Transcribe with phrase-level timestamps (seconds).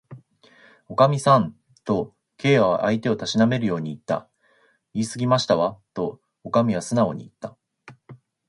[0.89, 1.55] 「おかみさん」
[1.85, 4.27] と、Ｋ は相手をたしなめるようにいった。
[4.95, 7.55] 「いいすぎましたわ」と、おかみはすなおにいった。